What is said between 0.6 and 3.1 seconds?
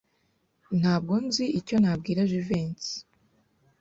Ntabwo nzi icyo nabwira Jivency.